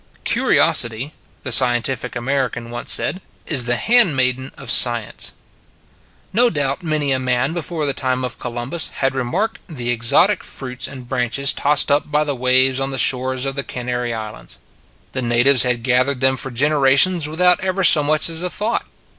Curiosity 0.23 1.13
[the" 1.43 1.51
Scientific 1.51 2.15
American" 2.15 2.71
once 2.71 2.91
said] 2.91 3.21
is 3.45 3.65
the 3.65 3.75
hand 3.75 4.15
maiden 4.17 4.51
of 4.57 4.71
Science. 4.71 5.31
No 6.33 6.49
doubt 6.49 6.81
many 6.81 7.11
a 7.11 7.19
man 7.19 7.53
before 7.53 7.85
the 7.85 7.93
time 7.93 8.25
of 8.25 8.39
Columbus 8.39 8.87
had 8.95 9.13
remarked 9.13 9.59
the 9.67 9.91
exotic 9.91 10.43
fruits 10.43 10.87
and 10.87 11.07
branches 11.07 11.53
tossed 11.53 11.91
up 11.91 12.09
by 12.09 12.23
the 12.23 12.35
waves 12.35 12.79
on 12.79 12.89
the 12.89 12.97
shores 12.97 13.45
of 13.45 13.53
the 13.55 13.63
Canary 13.63 14.11
Islands. 14.11 14.57
The 15.11 15.21
natives 15.21 15.61
had 15.61 15.83
gath 15.83 16.07
ered 16.07 16.19
them 16.19 16.35
for 16.35 16.49
generations 16.49 17.29
without 17.29 17.59
ever 17.63 17.83
so 17.83 18.01
much 18.01 18.27
as 18.27 18.41
a 18.41 18.49
thought. 18.49 18.87